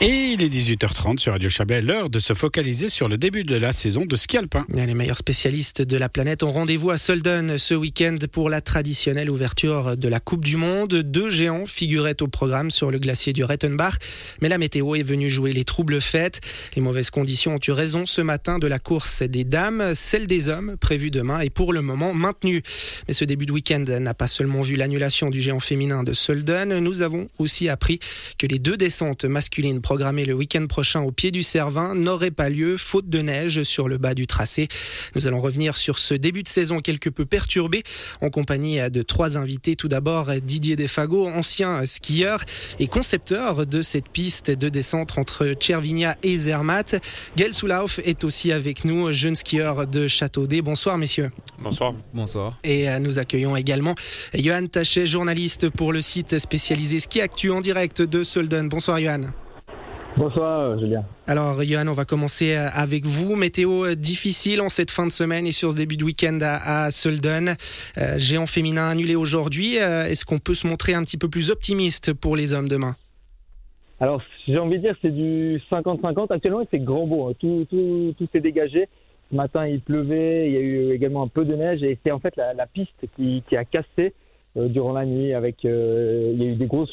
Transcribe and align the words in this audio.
Et 0.00 0.34
il 0.34 0.44
est 0.44 0.48
18h30 0.48 1.18
sur 1.18 1.32
Radio 1.32 1.48
Chablais, 1.48 1.80
l'heure 1.80 2.08
de 2.08 2.20
se 2.20 2.32
focaliser 2.32 2.88
sur 2.88 3.08
le 3.08 3.18
début 3.18 3.42
de 3.42 3.56
la 3.56 3.72
saison 3.72 4.06
de 4.06 4.14
ski 4.14 4.36
alpin. 4.36 4.64
Les 4.72 4.94
meilleurs 4.94 5.18
spécialistes 5.18 5.82
de 5.82 5.96
la 5.96 6.08
planète 6.08 6.44
ont 6.44 6.52
rendez-vous 6.52 6.90
à 6.90 6.98
Solden 6.98 7.58
ce 7.58 7.74
week-end 7.74 8.16
pour 8.30 8.48
la 8.48 8.60
traditionnelle 8.60 9.28
ouverture 9.28 9.96
de 9.96 10.06
la 10.06 10.20
Coupe 10.20 10.44
du 10.44 10.56
Monde. 10.56 10.94
Deux 10.94 11.30
géants 11.30 11.66
figuraient 11.66 12.22
au 12.22 12.28
programme 12.28 12.70
sur 12.70 12.92
le 12.92 13.00
glacier 13.00 13.32
du 13.32 13.42
Rettenbach, 13.42 13.94
mais 14.40 14.48
la 14.48 14.58
météo 14.58 14.94
est 14.94 15.02
venue 15.02 15.28
jouer 15.28 15.52
les 15.52 15.64
troubles 15.64 16.00
fêtes. 16.00 16.42
Les 16.76 16.80
mauvaises 16.80 17.10
conditions 17.10 17.56
ont 17.56 17.60
eu 17.66 17.72
raison 17.72 18.06
ce 18.06 18.20
matin 18.20 18.60
de 18.60 18.68
la 18.68 18.78
course 18.78 19.24
des 19.24 19.42
dames, 19.42 19.96
celle 19.96 20.28
des 20.28 20.48
hommes 20.48 20.76
prévue 20.76 21.10
demain 21.10 21.40
est 21.40 21.50
pour 21.50 21.72
le 21.72 21.82
moment 21.82 22.14
maintenue. 22.14 22.62
Mais 23.08 23.14
ce 23.14 23.24
début 23.24 23.46
de 23.46 23.52
week-end 23.52 23.84
n'a 23.88 24.14
pas 24.14 24.28
seulement 24.28 24.62
vu 24.62 24.76
l'annulation 24.76 25.28
du 25.28 25.40
géant 25.40 25.58
féminin 25.58 26.04
de 26.04 26.12
Solden, 26.12 26.78
nous 26.78 27.02
avons 27.02 27.28
aussi 27.40 27.68
appris 27.68 27.98
que 28.38 28.46
les 28.46 28.60
deux 28.60 28.76
descentes 28.76 29.24
masculines 29.24 29.80
programmé 29.88 30.26
le 30.26 30.34
week-end 30.34 30.66
prochain 30.66 31.00
au 31.00 31.10
pied 31.12 31.30
du 31.30 31.42
Cervin 31.42 31.94
n'aurait 31.94 32.30
pas 32.30 32.50
lieu 32.50 32.76
faute 32.76 33.08
de 33.08 33.22
neige 33.22 33.62
sur 33.62 33.88
le 33.88 33.96
bas 33.96 34.12
du 34.12 34.26
tracé. 34.26 34.68
Nous 35.14 35.26
allons 35.26 35.40
revenir 35.40 35.78
sur 35.78 35.98
ce 35.98 36.12
début 36.12 36.42
de 36.42 36.48
saison 36.48 36.80
quelque 36.80 37.08
peu 37.08 37.24
perturbé 37.24 37.82
en 38.20 38.28
compagnie 38.28 38.80
de 38.90 39.00
trois 39.00 39.38
invités. 39.38 39.76
Tout 39.76 39.88
d'abord 39.88 40.30
Didier 40.42 40.76
Defago, 40.76 41.26
ancien 41.26 41.86
skieur 41.86 42.44
et 42.78 42.86
concepteur 42.86 43.64
de 43.64 43.80
cette 43.80 44.10
piste 44.10 44.50
de 44.50 44.68
descente 44.68 45.16
entre 45.16 45.54
Cervinia 45.58 46.18
et 46.22 46.36
Zermatt. 46.36 47.02
Gaël 47.38 47.54
Soulauf 47.54 47.98
est 48.04 48.24
aussi 48.24 48.52
avec 48.52 48.84
nous, 48.84 49.10
jeune 49.14 49.36
skieur 49.36 49.86
de 49.86 50.06
Châteaudet. 50.06 50.60
Bonsoir 50.60 50.98
messieurs. 50.98 51.30
Bonsoir. 51.60 51.94
Bonsoir. 52.12 52.58
Et 52.62 52.90
euh, 52.90 52.98
nous 52.98 53.18
accueillons 53.18 53.56
également 53.56 53.94
Johan 54.34 54.66
Tachet, 54.66 55.06
journaliste 55.06 55.70
pour 55.70 55.94
le 55.94 56.02
site 56.02 56.38
spécialisé 56.38 57.00
Ski 57.00 57.22
Actu 57.22 57.50
en 57.50 57.62
direct 57.62 58.02
de 58.02 58.22
Solden. 58.22 58.68
Bonsoir 58.68 59.00
Johan. 59.00 59.30
Bonsoir 60.16 60.60
euh, 60.60 60.78
Julien. 60.78 61.04
Alors 61.26 61.62
Johan, 61.62 61.86
on 61.86 61.92
va 61.92 62.04
commencer 62.04 62.56
euh, 62.56 62.68
avec 62.72 63.04
vous. 63.04 63.36
Météo 63.36 63.84
euh, 63.84 63.94
difficile 63.94 64.60
en 64.60 64.68
cette 64.68 64.90
fin 64.90 65.06
de 65.06 65.12
semaine 65.12 65.46
et 65.46 65.52
sur 65.52 65.70
ce 65.70 65.76
début 65.76 65.96
de 65.96 66.04
week-end 66.04 66.38
à, 66.42 66.90
Solden. 66.90 67.54
géant 68.16 68.46
féminin 68.46 68.88
annulé 68.88 69.14
aujourd'hui. 69.14 69.76
Est-ce 69.76 70.24
qu'on 70.24 70.38
peut 70.38 70.54
se 70.54 70.66
montrer 70.66 70.94
un 70.94 71.02
petit 71.04 71.18
peu 71.18 71.28
plus 71.28 71.50
optimiste 71.50 72.14
pour 72.14 72.36
les 72.36 72.52
hommes 72.52 72.68
demain? 72.68 72.94
Alors 74.00 74.22
j'ai 74.46 74.58
envie 74.58 74.78
de 74.78 74.82
dire 74.82 74.96
c'est 75.02 75.14
du 75.14 75.60
50-50. 75.70 76.32
Actuellement 76.32 76.64
c'est 76.70 76.78
grand 76.78 77.06
beau. 77.06 77.28
Hein. 77.28 77.32
Tout, 77.38 77.66
tout, 77.70 78.14
tout 78.16 78.28
s'est 78.32 78.40
dégagé. 78.40 78.88
Ce 79.30 79.36
matin 79.36 79.66
il 79.66 79.80
pleuvait, 79.80 80.48
il 80.48 80.52
y 80.52 80.56
a 80.56 80.60
eu 80.60 80.92
également 80.92 81.22
un 81.22 81.28
peu 81.28 81.44
de 81.44 81.54
neige 81.54 81.82
et 81.82 81.98
c'est 82.04 82.12
en 82.12 82.18
fait 82.18 82.34
la, 82.36 82.66
piste 82.66 83.06
qui, 83.16 83.42
qui, 83.48 83.56
a 83.56 83.64
cassé 83.64 84.14
durant 84.56 84.92
la 84.92 85.04
nuit. 85.04 85.34
Avec, 85.34 85.62
il 85.64 85.70
y 85.70 86.42
a 86.42 86.46
eu 86.46 86.56
des 86.56 86.66
grosses 86.66 86.90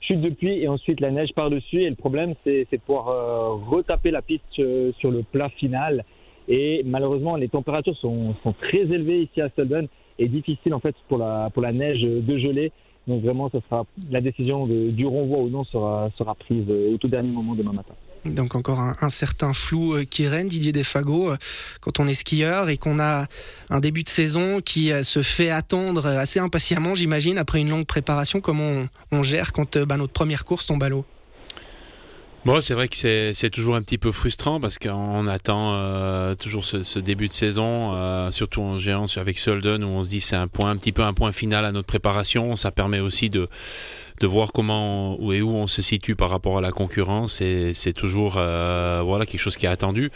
chute 0.00 0.20
de 0.20 0.30
pluie 0.30 0.62
et 0.62 0.68
ensuite 0.68 1.00
la 1.00 1.10
neige 1.10 1.32
par-dessus. 1.34 1.82
Et 1.82 1.90
le 1.90 1.96
problème, 1.96 2.34
c'est 2.44 2.66
de 2.70 2.76
pouvoir 2.78 3.08
euh, 3.08 3.54
retaper 3.68 4.10
la 4.10 4.22
piste 4.22 4.44
euh, 4.58 4.92
sur 4.98 5.10
le 5.10 5.22
plat 5.22 5.48
final. 5.50 6.04
Et 6.48 6.82
malheureusement, 6.84 7.36
les 7.36 7.48
températures 7.48 7.96
sont, 7.96 8.34
sont 8.42 8.52
très 8.52 8.80
élevées 8.80 9.22
ici 9.22 9.40
à 9.40 9.50
Selden 9.50 9.86
et 10.18 10.28
difficile 10.28 10.74
en 10.74 10.80
fait 10.80 10.94
pour 11.08 11.18
la, 11.18 11.50
pour 11.52 11.62
la 11.62 11.72
neige 11.72 12.02
de 12.02 12.38
geler. 12.38 12.72
Donc 13.06 13.22
vraiment, 13.22 13.48
ça 13.50 13.60
sera 13.68 13.86
la 14.10 14.20
décision 14.20 14.66
de, 14.66 14.90
du 14.90 15.06
renvoi 15.06 15.38
ou 15.38 15.48
non 15.48 15.64
sera, 15.64 16.10
sera 16.16 16.34
prise 16.34 16.64
euh, 16.68 16.94
au 16.94 16.98
tout 16.98 17.08
dernier 17.08 17.30
moment 17.30 17.54
demain 17.54 17.72
matin. 17.72 17.94
Donc 18.26 18.54
encore 18.54 18.80
un, 18.80 19.08
certain 19.08 19.54
flou 19.54 19.94
euh, 19.94 20.04
qui 20.04 20.28
règne, 20.28 20.48
Didier 20.48 20.72
Desfago, 20.72 21.32
euh, 21.32 21.36
quand 21.80 22.00
on 22.00 22.06
est 22.06 22.14
skieur 22.14 22.68
et 22.68 22.76
qu'on 22.76 23.00
a 23.00 23.24
un 23.70 23.80
début 23.80 24.02
de 24.02 24.10
saison 24.10 24.60
qui 24.60 24.92
euh, 24.92 25.02
se 25.02 25.22
fait 25.22 25.50
attendre 25.50 26.06
assez 26.06 26.38
impatiemment, 26.38 26.94
j'imagine, 26.94 27.38
après 27.38 27.60
une 27.60 27.70
longue 27.70 27.86
préparation. 27.86 28.42
Comment 28.42 28.84
on, 29.10 29.22
gère 29.22 29.52
quand 29.52 29.78
bah, 29.78 29.96
notre 29.96 30.12
première 30.12 30.44
course 30.44 30.66
tombe 30.66 30.82
à 30.82 30.90
l'eau? 30.90 31.06
Bon, 32.44 32.60
c'est 32.62 32.72
vrai 32.72 32.88
que 32.88 32.96
c'est 32.96 33.50
toujours 33.50 33.76
un 33.76 33.82
petit 33.82 33.98
peu 33.98 34.12
frustrant 34.12 34.60
parce 34.60 34.78
qu'on 34.78 35.26
attend 35.26 36.34
toujours 36.36 36.64
ce, 36.64 36.98
début 36.98 37.28
de 37.28 37.34
saison, 37.34 38.30
surtout 38.30 38.62
en 38.62 38.78
géant 38.78 39.04
avec 39.16 39.38
Solden 39.38 39.84
où 39.84 39.88
on 39.88 40.02
se 40.02 40.08
dit 40.08 40.22
c'est 40.22 40.36
un 40.36 40.48
point 40.48 40.70
un 40.70 40.76
petit 40.78 40.92
peu 40.92 41.02
un 41.02 41.12
point 41.12 41.32
final 41.32 41.66
à 41.66 41.70
notre 41.72 41.86
préparation. 41.86 42.56
Ça 42.56 42.70
permet 42.70 42.98
aussi 42.98 43.28
de 43.28 43.46
de 44.20 44.26
voir 44.26 44.52
comment 44.52 45.18
où 45.20 45.32
et 45.32 45.40
où 45.40 45.50
on 45.50 45.66
se 45.66 45.80
situe 45.80 46.14
par 46.14 46.30
rapport 46.30 46.58
à 46.58 46.60
la 46.60 46.70
concurrence 46.70 47.40
et 47.40 47.72
c'est 47.74 47.94
toujours 47.94 48.34
euh, 48.36 49.02
voilà 49.04 49.24
quelque 49.24 49.40
chose 49.40 49.56
qui 49.56 49.66
est 49.66 49.70
attendu 49.70 50.10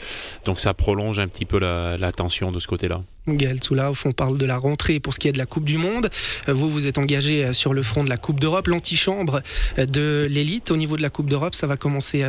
donc 0.44 0.60
ça 0.60 0.74
prolonge 0.74 1.18
un 1.18 1.26
petit 1.26 1.46
peu 1.46 1.58
la, 1.58 2.12
tension 2.12 2.52
de 2.52 2.60
ce 2.60 2.68
côté-là. 2.68 3.02
Gaël 3.26 3.58
Tsoulaouf, 3.58 4.06
on 4.06 4.12
parle 4.12 4.38
de 4.38 4.44
la 4.44 4.58
rentrée 4.58 5.00
pour 5.00 5.14
ce 5.14 5.18
qui 5.18 5.26
est 5.28 5.32
de 5.32 5.38
la 5.38 5.46
Coupe 5.46 5.64
du 5.64 5.78
Monde. 5.78 6.10
Euh, 6.48 6.52
vous, 6.52 6.68
vous 6.68 6.86
êtes 6.86 6.98
engagé 6.98 7.44
euh, 7.44 7.52
sur 7.52 7.72
le 7.72 7.82
front 7.82 8.04
de 8.04 8.08
la 8.10 8.18
Coupe 8.18 8.38
d'Europe, 8.38 8.68
l'antichambre 8.68 9.40
de 9.78 10.28
l'élite. 10.30 10.70
Au 10.70 10.76
niveau 10.76 10.96
de 10.96 11.02
la 11.02 11.10
Coupe 11.10 11.28
d'Europe, 11.28 11.54
ça 11.54 11.66
va 11.66 11.76
commencer, 11.76 12.24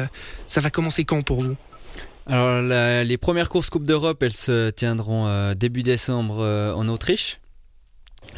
ça 0.47 0.61
va 0.61 0.69
commencer 0.69 1.03
quand 1.03 1.21
pour 1.21 1.41
vous? 1.41 1.55
Alors, 2.27 2.61
les 3.03 3.17
premières 3.17 3.49
courses 3.49 3.69
Coupe 3.69 3.85
d'Europe, 3.85 4.23
elles 4.23 4.33
se 4.33 4.69
tiendront 4.69 5.53
début 5.53 5.83
décembre 5.83 6.41
en 6.75 6.87
Autriche. 6.87 7.39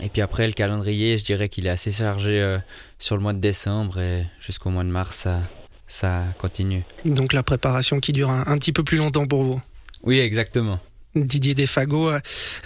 Et 0.01 0.09
puis 0.09 0.21
après, 0.21 0.47
le 0.47 0.53
calendrier, 0.53 1.17
je 1.17 1.23
dirais 1.23 1.49
qu'il 1.49 1.67
est 1.67 1.71
assez 1.71 1.91
chargé 1.91 2.41
euh, 2.41 2.59
sur 2.99 3.15
le 3.15 3.21
mois 3.21 3.33
de 3.33 3.39
décembre 3.39 3.99
et 3.99 4.27
jusqu'au 4.39 4.69
mois 4.69 4.83
de 4.83 4.89
mars, 4.89 5.17
ça, 5.17 5.39
ça 5.87 6.23
continue. 6.37 6.83
Donc 7.05 7.33
la 7.33 7.43
préparation 7.43 7.99
qui 7.99 8.13
dure 8.13 8.29
un 8.29 8.57
petit 8.57 8.71
peu 8.71 8.83
plus 8.83 8.97
longtemps 8.97 9.25
pour 9.25 9.43
vous? 9.43 9.61
Oui, 10.03 10.19
exactement. 10.19 10.79
Didier 11.25 11.53
Desfago. 11.53 12.11
Euh, 12.11 12.19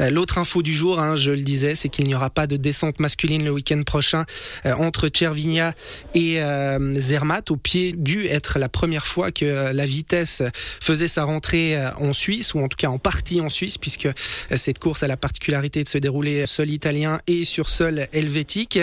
l'autre 0.10 0.38
info 0.38 0.62
du 0.62 0.74
jour, 0.74 1.00
hein, 1.00 1.16
je 1.16 1.32
le 1.32 1.42
disais, 1.42 1.76
c'est 1.76 1.90
qu'il 1.90 2.06
n'y 2.06 2.16
aura 2.16 2.30
pas 2.30 2.48
de 2.48 2.58
descente 2.58 3.00
masculine 3.00 3.44
le 3.44 3.52
week-end 3.52 3.82
prochain 3.84 4.26
euh, 4.66 4.74
entre 4.74 5.10
Cervinia 5.14 5.74
et 6.14 6.42
euh, 6.42 7.00
Zermatt, 7.00 7.52
au 7.52 7.58
pied 7.58 7.94
dû 7.96 8.26
être 8.28 8.60
la 8.60 8.70
première 8.70 9.08
fois 9.08 9.32
que 9.32 9.72
la 9.72 9.86
vitesse 9.86 10.44
faisait 10.82 11.08
sa 11.08 11.24
rentrée 11.24 11.78
en 12.00 12.14
Suisse, 12.14 12.54
ou 12.54 12.60
en 12.60 12.68
tout 12.68 12.78
cas 12.78 12.88
en 12.88 12.98
partie 12.98 13.42
en 13.42 13.50
Suisse, 13.50 13.78
puisque 13.78 14.10
cette 14.56 14.80
course 14.80 15.04
a 15.04 15.08
la 15.08 15.18
particularité 15.18 15.84
de 15.84 15.90
se 15.90 15.98
dérouler 15.98 16.46
sol 16.46 16.70
italien 16.70 17.20
et 17.28 17.46
sur 17.46 17.70
sol 17.70 18.08
helvétique. 18.12 18.80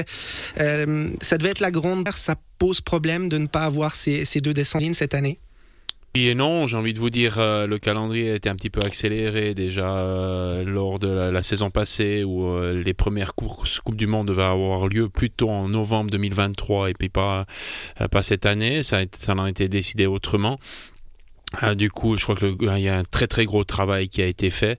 ça 0.56 1.38
devait 1.38 1.50
être 1.50 1.60
la 1.60 1.70
grande 1.70 2.08
ça 2.14 2.36
pose 2.58 2.80
problème 2.80 3.28
de 3.28 3.38
ne 3.38 3.46
pas 3.46 3.64
avoir 3.64 3.94
ces, 3.94 4.24
ces 4.24 4.40
deux 4.40 4.54
descentes 4.54 4.94
cette 4.94 5.14
année 5.14 5.38
et 6.26 6.34
non, 6.34 6.66
j'ai 6.66 6.76
envie 6.76 6.92
de 6.92 6.98
vous 6.98 7.10
dire, 7.10 7.38
euh, 7.38 7.66
le 7.66 7.78
calendrier 7.78 8.32
a 8.32 8.34
été 8.34 8.48
un 8.48 8.56
petit 8.56 8.70
peu 8.70 8.80
accéléré 8.80 9.54
déjà 9.54 9.98
euh, 9.98 10.64
lors 10.64 10.98
de 10.98 11.08
la, 11.08 11.42
saison 11.42 11.70
passée 11.70 12.24
où 12.24 12.46
euh, 12.46 12.82
les 12.82 12.94
premières 12.94 13.34
courses 13.34 13.80
Coupe 13.80 13.96
du 13.96 14.06
Monde 14.06 14.28
devaient 14.28 14.42
avoir 14.42 14.88
lieu 14.88 15.08
plutôt 15.08 15.50
en 15.50 15.68
novembre 15.68 16.10
2023 16.10 16.90
et 16.90 16.94
puis 16.94 17.08
pas, 17.08 17.46
pas 18.10 18.22
cette 18.22 18.46
année. 18.46 18.82
Ça, 18.82 19.00
ça 19.12 19.34
en 19.34 19.44
a 19.44 19.50
été 19.50 19.68
décidé 19.68 20.06
autrement. 20.06 20.58
du 21.76 21.90
coup, 21.90 22.16
je 22.16 22.24
crois 22.24 22.34
qu'il 22.36 22.78
y 22.78 22.88
a 22.88 22.98
un 22.98 23.04
très 23.04 23.26
très 23.26 23.44
gros 23.44 23.64
travail 23.64 24.08
qui 24.08 24.20
a 24.22 24.26
été 24.26 24.50
fait. 24.50 24.78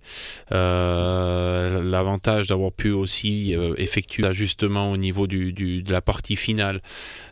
L'avantage 0.52 2.48
d'avoir 2.50 2.72
pu 2.72 2.92
aussi 2.92 3.56
effectuer 3.78 4.24
l'ajustement 4.24 4.92
au 4.92 4.98
niveau 4.98 5.28
de 5.28 5.92
la 5.92 6.02
partie 6.02 6.36
finale 6.36 6.82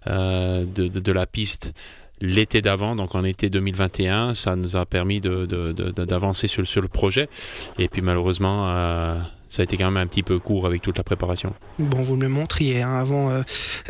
de, 0.06 1.12
la 1.12 1.26
piste 1.28 1.74
l'été 2.22 2.62
d'avant, 2.62 2.96
donc 2.96 3.16
en 3.16 3.24
été 3.24 3.50
2021, 3.50 4.34
ça 4.34 4.56
nous 4.56 4.76
a 4.76 4.86
permis 4.86 5.20
d'avancer 5.20 6.48
de, 6.48 6.62
de, 6.62 6.66
sur, 6.66 6.82
le 6.82 6.88
projet. 6.88 7.30
Et 7.78 7.88
puis 7.88 8.02
malheureusement, 8.02 8.70
euh, 8.70 9.16
ça 9.50 9.62
a 9.62 9.64
été 9.64 9.78
quand 9.78 9.86
même 9.86 9.98
un 9.98 10.08
petit 10.08 10.24
peu 10.24 10.40
court 10.40 10.66
avec 10.66 10.82
toute 10.82 10.98
la 10.98 11.04
préparation. 11.04 11.54
Bon, 11.80 12.02
vous 12.02 12.16
me 12.16 12.24
le 12.24 12.30
montriez 12.30 12.82
hein, 12.82 12.98
avant 12.98 13.30
euh, 13.30 13.42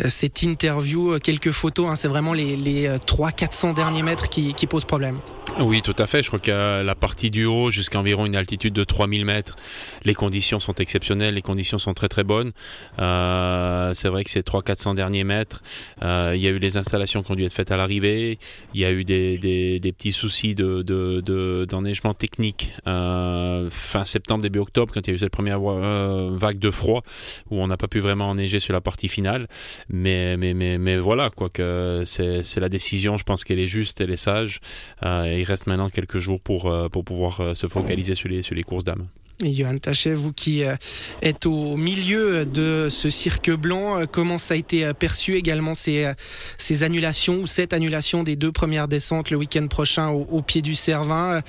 cette 0.08 0.44
interview, 0.44 1.14
euh, 1.14 1.20
quelques 1.20 1.52
photos, 1.52 1.90
hein, 1.90 1.96
c'est 1.96 2.08
vraiment 2.08 2.34
les, 2.34 2.56
les 2.56 2.88
300-400 2.90 3.74
derniers 3.74 4.04
mètres 4.04 4.30
qui, 4.30 4.54
qui 4.54 4.68
posent 4.68 4.86
problème. 4.86 5.20
Oui, 5.60 5.82
tout 5.82 5.96
à 5.98 6.06
fait. 6.06 6.22
Je 6.22 6.28
crois 6.28 6.40
que 6.40 6.84
la 6.84 6.96
partie 6.96 7.32
du 7.32 7.46
haut 7.46 7.72
jusqu'à 7.72 8.00
environ 8.00 8.26
une 8.26 8.36
altitude 8.36 8.74
de 8.74 8.84
3000 8.84 9.26
mètres, 9.26 9.56
les 10.04 10.14
conditions 10.14 10.60
sont 10.60 10.74
exceptionnelles, 10.76 11.34
les 11.34 11.42
conditions 11.42 11.80
sont 11.80 11.94
très 11.94 12.10
très 12.10 12.24
bonnes. 12.24 12.52
Euh, 13.00 13.94
c'est 13.96 14.10
vrai 14.10 14.24
que 14.24 14.30
ces 14.30 14.42
300-400 14.42 14.96
derniers 14.96 15.24
mètres, 15.24 15.64
euh, 16.04 16.34
il 16.36 16.42
y 16.42 16.48
a 16.48 16.52
eu 16.52 16.60
les 16.60 16.78
installations 16.78 17.24
qui 17.24 17.32
ont 17.32 17.36
dû 17.36 17.46
être 17.46 17.54
faites 17.54 17.72
à 17.72 17.78
l'arrivée, 17.78 18.38
il 18.76 18.82
y 18.82 18.86
a 18.86 18.92
eu 18.92 19.04
des, 19.04 19.38
des, 19.40 19.80
des 19.80 19.92
petits 19.94 20.12
soucis 20.12 20.54
de, 20.54 20.84
de, 20.84 21.66
d'enneigement 21.68 22.14
technique 22.14 22.74
euh, 22.86 23.70
fin 23.72 24.06
septembre, 24.06 24.44
début 24.44 24.60
octobre, 24.60 24.94
quand 24.94 25.08
il 25.08 25.10
y 25.10 25.14
a 25.14 25.16
eu 25.16 25.20
cette 25.20 25.32
première 25.32 25.47
euh, 25.52 26.30
vague 26.34 26.60
de 26.60 26.72
froid, 26.72 27.02
où 27.50 27.62
on 27.62 27.68
n'a 27.68 27.78
pas 27.78 27.88
pu 27.88 28.00
vraiment 28.00 28.30
enneiger 28.30 28.60
sur 28.60 28.74
la 28.74 28.82
partie 28.82 29.08
finale. 29.08 29.48
Mais, 29.90 30.38
mais, 30.38 30.54
mais, 30.54 30.78
mais 30.78 30.98
voilà, 30.98 31.30
quoi 31.30 31.50
que 31.50 32.04
c'est, 32.06 32.58
la 32.58 32.70
décision, 32.70 33.18
je 33.18 33.24
pense 33.24 33.44
qu'elle 33.44 33.60
est 33.60 33.68
juste, 33.68 34.02
elle 34.02 34.12
est 34.12 34.18
sage. 34.18 34.60
Euh, 35.04 35.36
il 35.38 35.44
reste 35.44 35.68
maintenant 35.68 35.90
quelques 35.90 36.20
jours 36.20 36.42
pour, 36.42 36.66
euh, 36.66 36.90
pour 36.90 37.04
pouvoir 37.04 37.56
se 37.56 37.68
focaliser 37.68 38.16
sur 38.16 38.30
les, 38.30 38.42
sur 38.42 38.56
les 38.56 38.64
courses 38.64 38.84
d'âme. 38.84 39.08
Et 39.46 39.54
Johan 39.54 39.78
Tachet, 39.78 40.16
vous 40.16 40.34
qui 40.34 40.64
euh, 40.64 40.74
êtes 41.22 41.46
au 41.46 41.78
milieu 41.78 42.44
de 42.46 42.88
ce 42.90 43.12
cirque 43.12 43.52
blanc, 43.52 44.02
comment 44.12 44.40
ça 44.40 44.56
a 44.56 44.58
été 44.58 44.92
perçu 44.98 45.36
également 45.36 45.76
ces, 45.76 46.12
ces 46.58 46.84
annulations 46.84 47.36
ou 47.36 47.48
cette 47.48 47.72
annulation 47.72 48.24
des 48.24 48.36
deux 48.36 48.52
premières 48.52 48.88
descentes 48.88 49.30
le 49.30 49.38
week-end 49.38 49.68
prochain 49.68 50.10
au, 50.10 50.42
pied 50.42 50.64
du 50.64 50.74
Cervin 50.74 51.42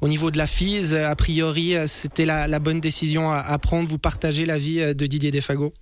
Au 0.00 0.08
niveau 0.08 0.32
de 0.32 0.38
la 0.38 0.48
FISE, 0.48 0.94
a 0.94 1.14
priori, 1.14 1.74
c'était 1.86 2.24
la, 2.24 2.58
bonne 2.58 2.80
décision 2.80 3.30
à, 3.30 3.58
prendre? 3.58 3.88
Vous 3.88 3.98
partagez 3.98 4.44
l'avis 4.44 4.94
de 4.94 5.06
Didier 5.06 5.30
Defago? 5.30 5.72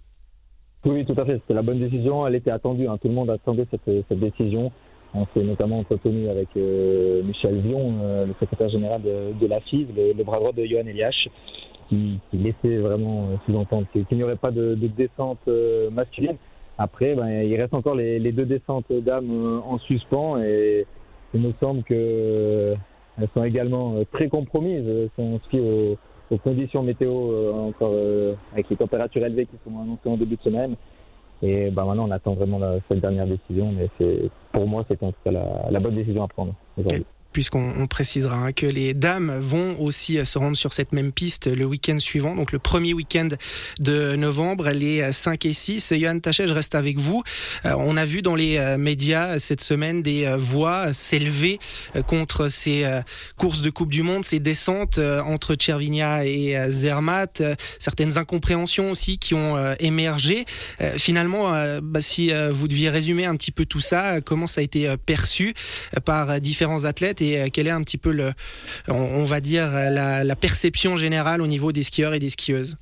Oui, 0.85 1.07
tout 1.07 1.19
à 1.19 1.25
fait. 1.25 1.37
C'était 1.37 1.55
la 1.55 1.63
bonne 1.63 1.81
décision. 1.81 2.27
Elle 2.27 2.35
était 2.35 2.51
attendue. 2.51 2.87
Hein. 2.89 2.99
Tout 3.01 3.09
le 3.09 3.15
monde 3.15 3.31
attendait 3.31 3.67
cette, 3.71 3.91
cette 4.09 4.21
décision. 4.21 4.71
On 5.15 5.27
s'est 5.33 5.45
notamment 5.45 5.79
entretenu 5.79 6.29
avec 6.29 6.49
Michel 6.57 7.61
Vion, 7.61 8.25
le 8.27 8.35
secrétaire 8.41 8.69
général 8.69 9.01
de, 9.03 9.49
FIV, 9.67 9.89
le, 9.97 10.25
bras 10.25 10.39
droit 10.39 10.53
de 10.53 10.65
Johan 10.65 10.87
Eliash, 10.87 11.29
qui, 11.89 12.19
laissait 12.33 12.79
vraiment 12.79 13.29
sous-entendre 13.47 13.87
qu'il 13.93 14.19
n'y 14.19 14.25
aurait 14.25 14.35
pas 14.35 14.51
de, 14.51 14.75
descente 14.75 15.47
masculine. 15.93 16.37
Après, 16.79 17.15
ben, 17.15 17.29
il 17.29 17.55
reste 17.61 17.75
encore 17.75 17.95
les, 17.95 18.33
deux 18.33 18.45
descentes 18.45 18.91
d'âme 18.91 19.63
en 19.65 19.79
suspens 19.79 20.43
et 20.43 20.85
il 21.33 21.43
nous 21.43 21.55
semble 21.61 21.85
que 21.85 22.75
elles 23.17 23.29
sont 23.35 23.45
également 23.45 23.95
très 24.13 24.29
compromises. 24.29 24.85
Elles 24.87 25.11
sont 25.17 25.35
aussi 25.35 25.61
aux 26.31 26.39
conditions 26.39 26.83
météo 26.83 27.11
euh, 27.11 27.53
encore 27.53 27.93
euh, 27.93 28.35
avec 28.53 28.69
les 28.71 28.77
températures 28.77 29.25
élevées 29.25 29.47
qui 29.47 29.57
sont 29.65 29.79
annoncées 29.79 30.09
en 30.09 30.17
début 30.17 30.37
de 30.37 30.43
semaine. 30.43 30.77
Et 31.45 31.71
bah 31.71 31.85
maintenant, 31.85 32.09
on 32.09 32.11
attend 32.11 32.33
vraiment 32.33 32.59
cette 32.89 33.01
dernière 33.01 33.27
décision, 33.27 33.71
mais 33.71 33.91
pour 34.51 34.67
moi, 34.67 34.83
c'est 34.89 35.03
en 35.03 35.13
tout 35.13 35.19
cas 35.25 35.31
la, 35.31 35.71
la 35.71 35.79
bonne 35.79 35.95
décision 35.95 36.25
à 36.25 36.29
prendre 36.29 36.55
aujourd'hui 36.79 37.05
puisqu'on 37.35 37.87
précisera 37.89 38.37
hein, 38.37 38.53
que 38.53 38.65
les 38.65 38.95
dames 38.95 39.37
vont 39.41 39.79
aussi 39.81 40.19
euh, 40.19 40.25
se 40.25 40.39
rendre 40.39 40.57
sur 40.57 40.73
cette 40.73 40.93
même 40.93 41.13
piste 41.13 41.49
le 41.49 41.65
week-end 41.65 41.99
suivant, 41.99 42.37
donc 42.37 42.53
le 42.53 42.61
premier 42.61 42.95
week-end 42.95 43.29
de 43.81 44.15
novembre, 44.15 44.71
les 44.71 45.13
5 45.13 45.45
et 45.45 45.53
6. 45.53 45.91
Yann 45.97 46.21
Tachet, 46.21 46.47
je 46.47 46.55
reste 46.55 46.77
avec 46.77 46.99
vous. 46.99 47.25
Euh, 47.65 47.75
on 47.77 47.97
a 47.97 48.05
vu 48.05 48.23
dans 48.23 48.37
les 48.37 48.57
euh, 48.57 48.79
médias 48.79 49.41
cette 49.41 49.63
semaine 49.63 50.01
des 50.01 50.33
voix 50.39 50.93
s'élever 50.93 51.59
contre 52.07 52.49
ces 52.49 52.85
courses 53.37 53.63
de 53.63 53.71
Coupe 53.71 53.91
du 53.91 54.03
Monde, 54.03 54.25
ces 54.25 54.39
descentes 54.39 54.99
entre 54.99 55.57
Cervinia 55.61 56.25
et 56.25 56.57
Zermatt, 56.69 57.43
certaines 57.81 58.17
incompréhensions 58.17 58.93
aussi 58.93 59.19
qui 59.19 59.35
ont 59.35 59.57
émergé. 59.81 60.45
Finalement, 60.97 61.53
bah, 61.83 62.01
si 62.01 62.31
vous 62.51 62.69
deviez 62.69 62.91
résumer 62.91 63.25
un 63.25 63.35
petit 63.35 63.51
peu 63.51 63.67
tout 63.67 63.81
ça, 63.81 64.21
comment 64.21 64.47
ça 64.47 64.61
a 64.61 64.65
été 64.65 64.95
perçu 65.05 65.55
par 66.05 66.41
différents 66.41 66.85
athlètes 66.85 67.21
et 67.25 67.41
euh, 67.41 67.47
quelle 67.53 67.67
est 67.67 67.71
un 67.71 67.83
petit 67.83 67.99
peu 67.99 68.13
le, 68.13 68.33
on, 68.89 69.25
va 69.25 69.41
dire 69.41 69.69
la, 69.73 70.37
perception 70.37 70.97
générale 70.97 71.41
au 71.41 71.47
niveau 71.47 71.73
des 71.73 71.83
skieurs 71.83 72.15
et 72.15 72.19
des 72.19 72.31
skieuses? 72.31 72.77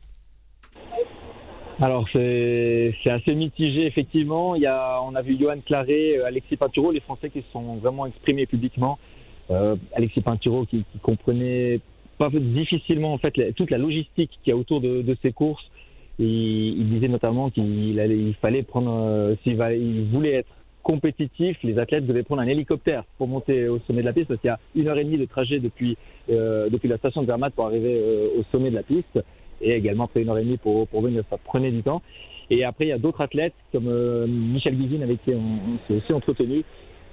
Alors 1.80 2.06
c'est 2.12 2.94
assez 3.08 3.34
mitigé 3.34 3.86
effectivement. 3.86 4.54
Il 4.54 4.62
y 4.62 4.66
a, 4.66 5.00
on 5.02 5.14
a 5.14 5.22
vu 5.22 5.36
Johan 5.40 5.58
Claret, 5.64 6.18
euh, 6.18 6.26
Alexis 6.26 6.56
Pinturo, 6.56 6.92
les 6.92 7.00
Français 7.00 7.30
qui 7.30 7.40
se 7.40 7.50
sont 7.52 7.76
vraiment 7.76 8.06
exprimés 8.06 8.46
publiquement. 8.46 8.98
Euh, 9.50 9.76
Alexis 9.94 10.20
Pinturo 10.20 10.64
qui, 10.66 10.84
comprenait 11.02 11.80
pas 12.18 12.28
difficilement 12.30 13.14
en 13.14 13.18
fait 13.18 13.52
toute 13.54 13.70
la 13.70 13.78
logistique 13.78 14.30
qu'il 14.44 14.52
y 14.52 14.52
a 14.52 14.56
autour 14.56 14.80
de, 14.80 15.16
ces 15.22 15.32
courses. 15.32 15.64
il 16.20 16.88
disait 16.90 17.08
notamment 17.08 17.50
qu'il 17.50 17.98
il 17.98 18.34
fallait 18.40 18.62
prendre, 18.62 19.34
s'il 19.42 19.54
il 19.54 20.04
voulait 20.12 20.34
être 20.34 20.52
compétitif, 20.82 21.56
les 21.62 21.79
athlètes 21.79 22.06
devaient 22.06 22.23
prendre 22.23 22.43
un 22.43 22.46
hélicoptère 22.46 23.05
pour 23.19 23.29
monter 23.29 23.69
au 23.69 23.79
sommet 23.81 24.00
de 24.00 24.06
la 24.06 24.12
piste 24.12 24.29
parce 24.29 24.40
qu'il 24.40 24.49
y 24.49 24.50
a 24.50 24.58
une 24.75 24.88
heure 24.88 24.99
et 24.99 25.05
demie 25.05 25.19
de 25.19 25.25
trajet 25.25 25.58
depuis, 25.58 25.96
euh, 26.31 26.69
depuis 26.69 26.88
la 26.88 26.99
station 26.99 27.23
de 27.23 27.26
Zermatt 27.26 27.55
pour 27.55 27.67
arriver 27.67 27.99
euh, 28.00 28.40
au 28.40 28.44
sommet 28.50 28.70
de 28.70 28.75
la 28.75 28.82
piste 28.82 29.20
et 29.61 29.73
également 29.73 30.05
après 30.05 30.23
une 30.23 30.29
heure 30.29 30.38
et 30.38 30.44
demie 30.44 30.56
pour, 30.56 30.87
pour 30.88 31.02
venir. 31.02 31.23
Ça 31.31 31.38
prenait 31.38 31.70
du 31.70 31.82
temps. 31.82 32.02
Et 32.50 32.64
après, 32.64 32.87
il 32.87 32.88
y 32.88 32.93
a 32.93 32.99
d'autres 32.99 33.20
athlètes 33.20 33.55
comme 33.73 33.88
euh, 33.88 34.26
Michel 34.26 34.76
Guizine 34.76 35.02
avec 35.02 35.23
qui 35.25 35.34
on, 35.34 35.79
s'est 35.87 35.94
aussi 35.94 36.12
entretenu 36.12 36.64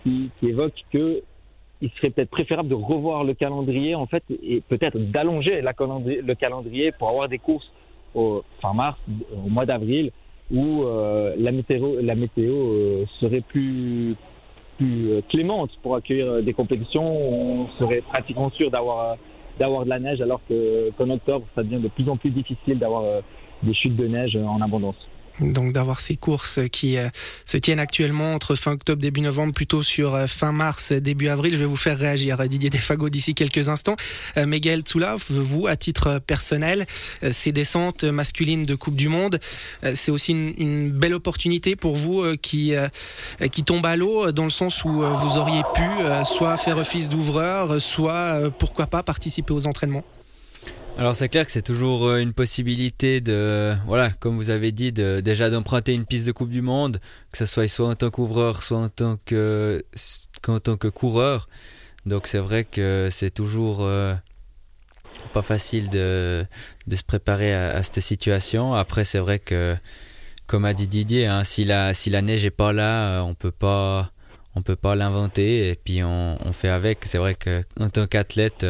qui, 0.04 0.30
qui 0.40 0.48
évoquent 0.48 0.84
que 0.92 1.22
il 1.82 1.90
serait 1.92 2.10
peut-être 2.10 2.30
préférable 2.30 2.68
de 2.68 2.76
revoir 2.76 3.24
le 3.24 3.34
calendrier 3.34 3.96
en 3.96 4.06
fait 4.06 4.24
et 4.44 4.62
peut-être 4.68 4.98
d'allonger 4.98 5.62
le 5.62 6.34
calendrier 6.36 6.92
pour 6.92 7.08
avoir 7.08 7.30
des 7.30 7.38
courses 7.38 7.72
fin 8.62 8.74
mars, 8.74 8.98
au 9.34 9.50
mois 9.50 9.66
d'avril 9.66 10.12
où 10.52 10.84
euh, 10.84 11.36
la 11.38 11.52
météo, 11.52 12.02
la 12.02 12.16
météo 12.16 12.54
euh, 12.54 13.06
serait 13.20 13.42
plus, 13.42 14.16
plus 14.78 15.12
euh, 15.12 15.22
clémente 15.30 15.72
pour 15.82 15.96
accueillir 15.96 16.42
des 16.44 16.54
compétitions. 16.54 17.06
On 17.06 17.68
serait 17.80 18.02
pratiquement 18.02 18.50
sûr 18.52 18.72
d'avoir 18.72 19.18
d'avoir 19.60 19.84
de 19.84 19.90
la 19.90 20.00
neige, 20.00 20.22
alors 20.22 20.40
qu'en 20.48 21.10
octobre, 21.10 21.46
ça 21.54 21.64
devient 21.64 21.82
de 21.82 21.90
plus 21.90 22.08
en 22.08 22.16
plus 22.16 22.30
difficile 22.30 22.80
d'avoir 22.80 23.04
des 23.62 23.74
chutes 23.74 23.98
de 23.98 24.08
neige 24.08 24.38
en 24.38 24.62
abondance 24.62 24.96
donc 25.42 25.74
d'avoir 25.74 26.00
ces 26.00 26.16
courses 26.16 26.60
qui 26.72 26.98
euh, 26.98 27.10
se 27.46 27.58
tiennent 27.58 27.80
actuellement 27.80 28.34
entre 28.34 28.56
fin 28.56 28.72
octobre 28.72 29.02
début 29.02 29.22
novembre 29.22 29.54
plutôt 29.54 29.84
sur 29.84 30.16
euh, 30.16 30.28
fin 30.28 30.52
mars 30.52 30.92
début 30.92 31.28
avril. 31.28 31.54
Je 31.54 31.60
vais 31.60 31.66
vous 31.66 31.76
faire 31.76 31.98
réagir 31.98 32.38
Didier 32.48 32.70
Defago 32.70 33.10
d'ici 33.10 33.36
quelques 33.36 33.70
instants. 33.70 33.96
Euh, 34.38 34.46
Miguel 34.46 34.82
Tsoulaf, 34.82 35.32
vous 35.32 35.68
à 35.68 35.76
titre 35.76 36.20
personnel, 36.20 36.86
ces 37.32 37.52
descentes 37.52 38.04
masculines 38.04 38.66
de 38.66 38.76
Coupe 38.76 38.96
du 38.96 39.10
Monde, 39.10 39.40
c'est 39.94 40.12
aussi 40.12 40.32
une, 40.32 40.92
belle 40.92 41.14
opportunité 41.14 41.76
pour 41.76 41.96
vous 41.96 42.24
qui 42.42 42.74
qui 43.52 43.64
tombe 43.64 43.86
à 43.86 43.96
l'eau 43.96 44.32
dans 44.32 44.46
le 44.46 44.50
sens 44.50 44.84
où 44.84 44.90
vous 44.90 45.38
auriez 45.38 45.62
pu 45.74 45.84
soit 46.26 46.58
faire 46.58 46.78
office 46.78 47.10
d'ouvreur, 47.10 47.82
soit 47.82 48.50
pourquoi 48.58 48.88
pas 48.88 49.04
participer 49.04 49.54
aux 49.54 49.68
entraînements. 49.68 50.04
Alors 51.00 51.16
c'est 51.16 51.30
clair 51.30 51.46
que 51.46 51.52
c'est 51.54 51.62
toujours 51.62 52.08
euh, 52.08 52.20
une 52.20 52.34
possibilité 52.34 53.22
de, 53.22 53.74
voilà, 53.86 54.10
comme 54.10 54.36
vous 54.36 54.50
avez 54.50 54.74
dit, 54.74 54.92
de, 54.92 55.22
déjà 55.22 55.50
d'emprunter 55.50 55.94
une 55.94 56.06
piste 56.06 56.28
de 56.28 56.34
Coupe 56.34 56.50
du 56.50 56.62
Monde, 56.62 57.00
que 57.32 57.38
ce 57.38 57.46
soit 57.46 57.70
soit 57.70 57.88
en 57.88 57.96
tant 57.96 58.10
qu'ouvreur, 58.10 58.64
soit 58.64 58.80
en 58.80 58.90
tant 58.90 59.18
que, 59.24 59.82
tant 60.42 60.76
que 60.76 60.90
coureur. 60.90 61.48
Donc 62.06 62.28
c'est 62.28 62.40
vrai 62.40 62.66
que 62.66 63.08
c'est 63.10 63.30
toujours 63.30 63.78
euh, 63.84 64.14
pas 65.32 65.42
facile 65.42 65.90
de, 65.90 66.46
de 66.86 66.96
se 66.98 67.04
préparer 67.04 67.54
à, 67.54 67.82
cette 67.82 68.02
situation. 68.02 68.74
Après 68.74 69.06
c'est 69.06 69.20
vrai 69.20 69.40
que, 69.40 69.78
comme 70.48 70.66
a 70.66 70.74
dit 70.74 70.90
Didier, 70.90 71.28
hein, 71.28 71.46
si, 71.46 71.64
la, 71.64 71.94
si 71.94 72.10
la 72.10 72.22
neige 72.22 72.44
est 72.44 72.52
pas 72.52 72.74
là, 72.74 73.20
euh, 73.20 73.22
on 73.22 73.36
peut 73.36 73.52
pas 73.52 74.12
on 74.54 74.64
peut 74.64 74.76
pas 74.76 74.96
l'inventer 74.96 75.70
et 75.70 75.76
puis 75.76 76.04
on, 76.04 76.38
on 76.46 76.52
fait 76.52 76.68
avec. 76.68 77.06
C'est 77.06 77.20
vrai 77.20 77.36
qu'en 77.36 77.90
tant 77.90 78.06
qu'athlète 78.06 78.66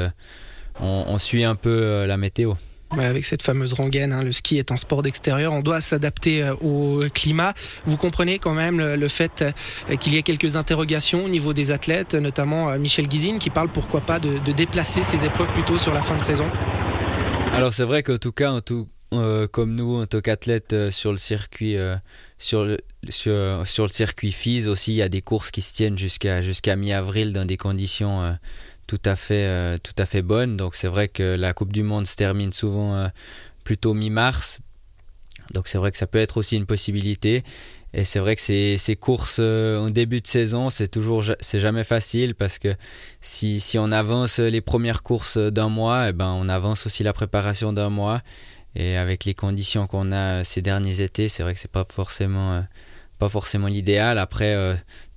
on, 0.80 1.18
suit 1.18 1.44
un 1.44 1.56
peu 1.56 1.70
euh, 1.70 2.08
la 2.08 2.18
météo. 2.18 2.54
avec 2.92 3.26
cette 3.26 3.42
fameuse 3.42 3.74
rengaine, 3.74 4.14
hein, 4.14 4.24
le 4.24 4.32
ski 4.32 4.58
est 4.58 4.72
un 4.72 4.78
sport 4.78 5.02
d'extérieur, 5.02 5.54
on 5.54 5.62
doit 5.62 5.82
s'adapter 5.82 6.44
euh, 6.44 6.54
au 6.56 7.04
climat. 7.14 7.54
Vous 7.86 7.98
comprenez 7.98 8.40
quand 8.40 8.54
même 8.54 8.80
le, 8.80 9.08
fait 9.08 9.42
euh, 9.90 9.96
qu'il 9.96 10.14
y 10.14 10.18
ait 10.18 10.24
quelques 10.24 10.56
interrogations 10.56 11.26
au 11.26 11.30
niveau 11.30 11.54
des 11.54 11.72
athlètes, 11.72 12.16
notamment 12.16 12.78
Michel 12.78 13.08
Guizine 13.08 13.40
qui 13.40 13.50
parle 13.50 13.72
pourquoi 13.72 14.02
pas 14.02 14.20
de, 14.20 14.40
déplacer 14.52 15.04
ses 15.04 15.26
épreuves 15.26 15.52
plutôt 15.54 15.78
sur 15.78 15.94
la 15.94 16.02
fin 16.02 16.18
de 16.18 16.24
saison 16.24 16.50
Alors 17.54 17.74
c'est 17.74 17.84
vrai 17.84 18.04
qu'en 18.04 18.18
tout 18.18 18.32
cas, 18.32 18.52
en 18.52 18.62
tout, 18.62 18.86
comme 19.52 19.76
nous 19.76 20.02
en 20.02 20.06
tant 20.06 20.22
qu'athlètes 20.22 20.90
sur 20.90 21.12
le 21.12 21.18
circuit, 21.18 21.78
sur, 22.38 22.66
le, 22.66 22.78
sur, 23.10 23.66
sur, 23.66 23.84
le 23.84 23.90
circuit 23.90 24.32
FIS 24.32 24.68
aussi, 24.68 24.94
il 24.94 24.98
y 24.98 25.02
a 25.02 25.10
des 25.10 25.22
courses 25.22 25.52
qui 25.52 25.62
se 25.62 25.74
tiennent 25.74 25.98
jusqu'à 25.98 26.42
jusqu'à 26.42 26.76
mi-avril 26.76 27.32
dans 27.32 27.46
des 27.46 27.58
conditions 27.58 28.38
tout 28.90 29.00
à 29.06 29.16
fait, 29.16 29.46
euh, 29.46 29.78
tout 29.78 29.94
à 30.00 30.08
fait 30.08 30.24
bonne. 30.24 30.58
Donc 30.58 30.74
c'est 30.74 30.88
vrai 30.88 31.10
que 31.10 31.36
la 31.36 31.54
Coupe 31.54 31.72
du 31.72 31.84
Monde 31.84 32.08
se 32.08 32.16
termine 32.16 32.52
souvent 32.52 32.96
euh, 32.96 33.08
plutôt 33.64 33.94
mi-mars. 33.94 34.62
Donc 35.54 35.68
c'est 35.68 35.78
vrai 35.78 35.92
que 35.92 35.98
ça 35.98 36.08
peut 36.08 36.18
être 36.18 36.38
aussi 36.38 36.56
une 36.56 36.66
possibilité. 36.66 37.44
Et 37.94 38.04
c'est 38.04 38.18
vrai 38.18 38.36
que 38.36 38.42
ces, 38.42 38.78
ces 38.80 38.96
courses 38.96 39.38
euh, 39.40 39.86
au 39.86 39.92
début 39.92 40.22
de 40.22 40.28
saison, 40.28 40.72
c'est 40.72 40.88
toujours, 40.88 41.24
c'est 41.40 41.60
jamais 41.60 41.84
facile 41.84 42.34
parce 42.34 42.58
que 42.58 42.70
si, 43.22 43.60
si, 43.60 43.78
on 43.78 43.92
avance 43.92 44.40
les 44.40 44.62
premières 44.62 45.04
courses 45.04 45.38
d'un 45.38 45.70
mois, 45.70 46.08
et 46.08 46.10
eh 46.10 46.14
ben 46.14 46.32
on 46.32 46.50
avance 46.50 46.88
aussi 46.88 47.04
la 47.04 47.14
préparation 47.14 47.74
d'un 47.74 47.90
mois. 47.90 48.22
Et 48.76 48.98
avec 48.98 49.24
les 49.24 49.36
conditions 49.36 49.86
qu'on 49.86 50.12
a 50.12 50.44
ces 50.44 50.64
derniers 50.64 51.02
étés, 51.02 51.28
c'est 51.28 51.44
vrai 51.44 51.54
que 51.54 51.60
c'est 51.60 51.72
pas 51.72 51.84
forcément, 51.84 52.66
pas 53.20 53.30
forcément 53.30 53.68
l'idéal. 53.68 54.18
Après, 54.18 54.56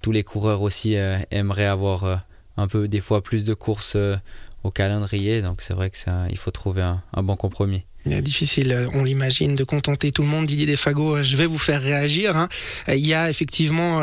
tous 0.01 0.13
les 0.13 0.25
coureurs 0.25 0.63
aussi 0.63 0.97
aimeraient 1.31 1.67
avoir 1.67 2.25
un 2.57 2.69
peu 2.69 2.89
des 2.89 3.01
fois 3.01 3.23
plus 3.23 3.45
de 3.45 3.55
courses 3.55 3.97
euh, 3.97 4.17
au 4.65 4.71
calendrier. 4.71 5.43
Donc 5.43 5.63
c'est 5.63 5.75
vrai 5.75 5.91
que 5.91 5.97
ça, 5.97 6.27
il 6.31 6.39
faut 6.39 6.51
trouver 6.51 6.83
un 6.83 7.23
bon 7.23 7.37
compromis. 7.37 7.85
Difficile, 8.05 8.73
euh, 8.73 8.89
on 8.95 9.05
l'imagine, 9.05 9.55
de 9.55 9.63
contenter 9.63 10.11
tout 10.11 10.23
le 10.23 10.29
monde. 10.29 10.47
Didier 10.47 10.67
Desfago, 10.67 11.17
euh, 11.17 11.23
je 11.23 11.37
vais 11.37 11.47
vous 11.47 11.59
faire 11.59 11.81
réagir. 11.81 12.37
Hein. 12.37 12.49
Euh, 12.89 12.97
il 12.97 13.07
y 13.07 13.15
a 13.15 13.31
effectivement 13.31 14.03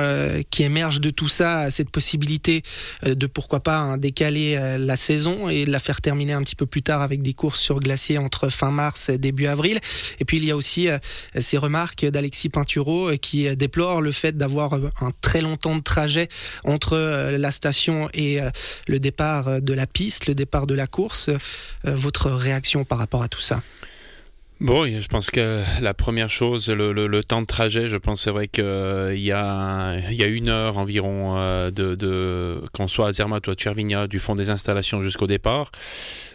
qui 0.49 0.63
émerge 0.63 1.01
de 1.01 1.09
tout 1.09 1.27
ça 1.27 1.71
cette 1.71 1.89
possibilité 1.89 2.63
de 3.03 3.27
pourquoi 3.27 3.59
pas 3.59 3.77
hein, 3.77 3.97
décaler 3.97 4.57
la 4.77 4.95
saison 4.95 5.49
et 5.49 5.65
la 5.65 5.79
faire 5.79 6.01
terminer 6.01 6.33
un 6.33 6.43
petit 6.43 6.55
peu 6.55 6.65
plus 6.65 6.81
tard 6.81 7.01
avec 7.01 7.21
des 7.21 7.33
courses 7.33 7.59
sur 7.59 7.79
glacier 7.79 8.17
entre 8.17 8.49
fin 8.49 8.71
mars 8.71 9.09
et 9.09 9.17
début 9.17 9.47
avril. 9.47 9.79
Et 10.19 10.25
puis 10.25 10.37
il 10.37 10.45
y 10.45 10.51
a 10.51 10.55
aussi 10.55 10.87
ces 11.37 11.57
remarques 11.57 12.05
d'Alexis 12.05 12.49
Pinturo 12.49 13.11
qui 13.21 13.53
déplore 13.55 14.01
le 14.01 14.11
fait 14.11 14.37
d'avoir 14.37 14.73
un 14.73 15.11
très 15.21 15.41
long 15.41 15.55
temps 15.55 15.75
de 15.75 15.83
trajet 15.83 16.29
entre 16.63 16.97
la 17.37 17.51
station 17.51 18.09
et 18.13 18.39
le 18.87 18.99
départ 18.99 19.61
de 19.61 19.73
la 19.73 19.87
piste, 19.87 20.27
le 20.27 20.35
départ 20.35 20.67
de 20.67 20.75
la 20.75 20.87
course. 20.87 21.29
Votre 21.83 22.29
réaction 22.31 22.83
par 22.83 22.97
rapport 22.97 23.23
à 23.23 23.27
tout 23.27 23.41
ça? 23.41 23.61
Bon, 24.61 24.83
je 24.83 25.07
pense 25.07 25.31
que 25.31 25.63
la 25.79 25.93
première 25.93 26.29
chose, 26.29 26.67
le, 26.67 26.91
le, 26.91 27.07
le 27.07 27.23
temps 27.23 27.39
de 27.39 27.45
trajet, 27.45 27.87
je 27.87 27.95
pense 27.95 28.23
c'est 28.23 28.31
vrai 28.31 28.49
qu'il 28.49 28.65
euh, 28.65 29.15
y, 29.15 29.31
a, 29.31 29.97
il 30.11 30.17
y 30.17 30.23
a 30.23 30.27
une 30.27 30.49
heure 30.49 30.79
environ 30.79 31.37
euh, 31.37 31.71
de, 31.71 31.95
de 31.95 32.61
qu'on 32.73 32.89
soit 32.89 33.07
à 33.07 33.11
Zermatt 33.13 33.47
ou 33.47 33.51
à 33.51 33.53
Cervigna, 33.57 34.07
du 34.07 34.19
fond 34.19 34.35
des 34.35 34.49
installations 34.49 35.01
jusqu'au 35.01 35.27
départ. 35.27 35.71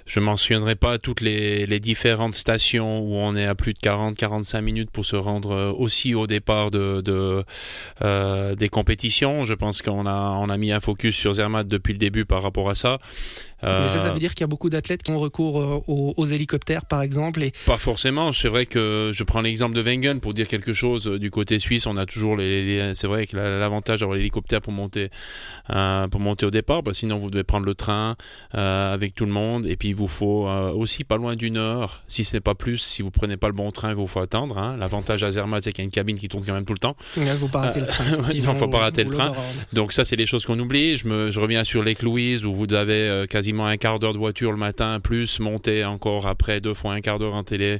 Je 0.06 0.20
mentionnerai 0.20 0.74
pas 0.74 0.98
toutes 0.98 1.22
les, 1.22 1.64
les, 1.64 1.80
différentes 1.80 2.34
stations 2.34 3.00
où 3.00 3.14
on 3.14 3.34
est 3.36 3.46
à 3.46 3.54
plus 3.54 3.72
de 3.72 3.78
40-45 3.78 4.60
minutes 4.60 4.90
pour 4.90 5.06
se 5.06 5.16
rendre 5.16 5.52
euh, 5.52 5.72
aussi 5.72 6.14
au 6.14 6.26
départ 6.26 6.70
de, 6.70 7.00
de 7.00 7.42
euh, 8.02 8.54
des 8.54 8.68
compétitions. 8.68 9.46
Je 9.46 9.54
pense 9.54 9.80
qu'on 9.80 10.04
a, 10.04 10.12
on 10.12 10.50
a 10.50 10.56
mis 10.58 10.72
un 10.72 10.80
focus 10.80 11.16
sur 11.16 11.32
Zermatt 11.32 11.66
depuis 11.66 11.94
le 11.94 11.98
début 11.98 12.26
par 12.26 12.42
rapport 12.42 12.68
à 12.68 12.74
ça. 12.74 12.98
Mais 13.62 13.88
ça, 13.88 13.98
ça 13.98 14.12
veut 14.12 14.18
dire 14.18 14.34
qu'il 14.34 14.42
y 14.42 14.44
a 14.44 14.48
beaucoup 14.48 14.68
d'athlètes 14.68 15.02
qui 15.02 15.10
ont 15.10 15.18
recours 15.18 15.54
aux, 15.86 16.12
aux, 16.14 16.26
hélicoptères, 16.26 16.84
par 16.84 17.00
exemple. 17.00 17.42
Et... 17.42 17.50
Pas 17.64 17.78
forcément. 17.78 18.13
C'est 18.32 18.48
vrai 18.48 18.66
que 18.66 19.10
je 19.12 19.24
prends 19.24 19.40
l'exemple 19.40 19.74
de 19.74 19.82
Wengen 19.82 20.20
pour 20.20 20.34
dire 20.34 20.48
quelque 20.48 20.72
chose. 20.72 21.06
Du 21.06 21.30
côté 21.30 21.58
suisse, 21.58 21.86
on 21.86 21.96
a 21.96 22.06
toujours 22.06 22.36
les. 22.36 22.64
les 22.64 22.94
c'est 22.94 23.06
vrai 23.06 23.26
que 23.26 23.36
l'avantage 23.36 24.00
d'avoir 24.00 24.16
l'hélicoptère 24.16 24.60
pour 24.60 24.72
monter, 24.72 25.10
euh, 25.70 26.08
pour 26.08 26.20
monter 26.20 26.46
au 26.46 26.50
départ. 26.50 26.82
Bah, 26.82 26.92
sinon, 26.94 27.18
vous 27.18 27.30
devez 27.30 27.44
prendre 27.44 27.66
le 27.66 27.74
train 27.74 28.16
euh, 28.54 28.92
avec 28.92 29.14
tout 29.14 29.26
le 29.26 29.32
monde. 29.32 29.66
Et 29.66 29.76
puis, 29.76 29.88
il 29.88 29.94
vous 29.94 30.08
faut 30.08 30.48
euh, 30.48 30.70
aussi 30.70 31.04
pas 31.04 31.16
loin 31.16 31.36
d'une 31.36 31.56
heure, 31.56 32.02
si 32.08 32.24
ce 32.24 32.36
n'est 32.36 32.40
pas 32.40 32.54
plus. 32.54 32.78
Si 32.78 33.02
vous 33.02 33.10
prenez 33.10 33.36
pas 33.36 33.48
le 33.48 33.54
bon 33.54 33.70
train, 33.70 33.90
il 33.90 33.96
vous 33.96 34.06
faut 34.06 34.20
attendre. 34.20 34.58
Hein. 34.58 34.76
L'avantage 34.78 35.22
à 35.24 35.30
Zermatt, 35.30 35.62
c'est 35.62 35.72
qu'il 35.72 35.82
y 35.82 35.84
a 35.84 35.86
une 35.86 35.90
cabine 35.90 36.18
qui 36.18 36.28
tourne 36.28 36.44
quand 36.44 36.54
même 36.54 36.64
tout 36.64 36.72
le 36.72 36.78
temps. 36.78 36.96
Il 37.16 37.24
ne 37.24 37.28
faut 37.30 37.48
pas 37.48 37.60
rater 37.60 37.80
le 37.80 37.86
train. 37.86 38.04
Il 38.34 38.46
ne 38.46 38.52
faut 38.52 38.68
pas 38.68 38.80
rater 38.80 39.04
le 39.04 39.10
train. 39.10 39.32
Donc, 39.72 39.92
ça, 39.92 40.04
c'est 40.04 40.16
les 40.16 40.26
choses 40.26 40.44
qu'on 40.44 40.58
oublie. 40.58 40.96
Je, 40.96 41.08
me, 41.08 41.30
je 41.30 41.40
reviens 41.40 41.64
sur 41.64 41.82
Lake 41.82 42.02
Louise 42.02 42.44
où 42.44 42.52
vous 42.52 42.72
avez 42.74 43.24
quasiment 43.28 43.66
un 43.66 43.76
quart 43.76 43.98
d'heure 43.98 44.12
de 44.12 44.18
voiture 44.18 44.52
le 44.52 44.58
matin, 44.58 45.00
plus 45.00 45.40
monter 45.40 45.84
encore 45.84 46.26
après 46.26 46.60
deux 46.60 46.74
fois 46.74 46.94
un 46.94 47.00
quart 47.00 47.18
d'heure 47.18 47.34
en 47.34 47.44
télé 47.44 47.78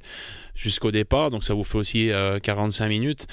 jusqu'au 0.55 0.91
départ. 0.91 1.31
Donc 1.31 1.45
ça 1.45 1.55
vous 1.55 1.65
fait 1.65 1.79
aussi 1.79 2.11
euh, 2.11 2.39
45 2.39 2.89
minutes. 2.89 3.27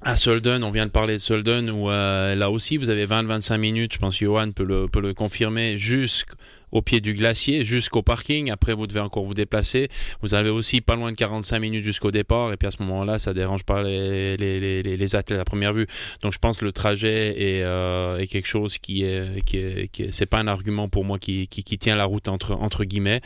À 0.00 0.14
Solden, 0.14 0.62
on 0.62 0.70
vient 0.70 0.86
de 0.86 0.92
parler 0.92 1.14
de 1.14 1.18
Solden, 1.18 1.70
où 1.70 1.90
euh, 1.90 2.36
là 2.36 2.50
aussi 2.50 2.76
vous 2.76 2.88
avez 2.88 3.04
20-25 3.04 3.58
minutes, 3.58 3.94
je 3.94 3.98
pense 3.98 4.16
que 4.16 4.24
Johan 4.24 4.52
peut 4.52 4.64
le, 4.64 4.86
peut 4.86 5.00
le 5.00 5.12
confirmer, 5.12 5.76
jusqu'au 5.76 6.36
au 6.72 6.82
pied 6.82 7.00
du 7.00 7.14
glacier 7.14 7.64
jusqu'au 7.64 8.02
parking. 8.02 8.50
Après, 8.50 8.74
vous 8.74 8.86
devez 8.86 9.00
encore 9.00 9.24
vous 9.24 9.34
déplacer. 9.34 9.88
Vous 10.22 10.34
avez 10.34 10.50
aussi 10.50 10.80
pas 10.80 10.96
loin 10.96 11.10
de 11.10 11.16
45 11.16 11.58
minutes 11.58 11.84
jusqu'au 11.84 12.10
départ. 12.10 12.52
Et 12.52 12.56
puis 12.56 12.68
à 12.68 12.70
ce 12.70 12.82
moment-là, 12.82 13.18
ça 13.18 13.34
dérange 13.34 13.64
pas 13.64 13.82
les, 13.82 14.36
les, 14.36 14.58
les, 14.58 14.96
les, 14.96 15.16
athlètes 15.16 15.40
à 15.40 15.44
première 15.44 15.72
vue. 15.72 15.86
Donc 16.22 16.32
je 16.32 16.38
pense 16.38 16.58
que 16.58 16.64
le 16.64 16.72
trajet 16.72 17.58
est, 17.58 17.62
euh, 17.62 18.18
est 18.18 18.26
quelque 18.26 18.48
chose 18.48 18.78
qui 18.78 19.04
est, 19.04 19.44
qui 19.44 19.58
est, 19.58 19.88
qui 19.88 20.06
c'est 20.10 20.26
pas 20.26 20.38
un 20.38 20.46
argument 20.46 20.88
pour 20.88 21.04
moi 21.04 21.18
qui, 21.18 21.48
qui, 21.48 21.64
qui, 21.64 21.78
tient 21.78 21.96
la 21.96 22.04
route 22.04 22.28
entre, 22.28 22.52
entre 22.52 22.84
guillemets. 22.84 23.20